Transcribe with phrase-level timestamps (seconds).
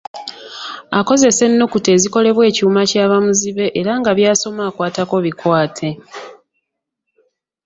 [0.99, 5.89] Akozesa ennukuta ezikolebwa ekyuma kya bamuzibe era nga by'asoma akwatako bikwate.